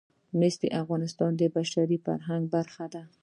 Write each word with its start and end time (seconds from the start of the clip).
مس 0.39 0.55
د 0.61 0.63
افغانستان 0.81 1.31
د 1.37 1.41
بشري 1.55 1.97
فرهنګ 2.05 2.43
برخه 2.55 2.85
ده. 2.93 3.03